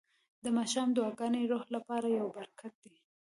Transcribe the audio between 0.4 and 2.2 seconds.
د ماښام دعاګانې د روح لپاره